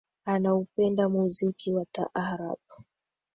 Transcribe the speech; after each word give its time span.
Anaupenda 0.25 1.09
muziki 1.09 1.73
wa 1.73 1.85
taarabu 1.85 2.83